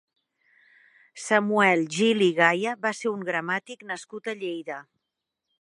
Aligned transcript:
Samuel 1.23 1.85
Gili 1.97 2.31
Gaya 2.41 2.73
va 2.89 2.95
ser 3.03 3.13
un 3.13 3.29
gramàtic 3.31 3.89
nascut 3.93 4.35
a 4.35 4.39
Lleida. 4.45 4.85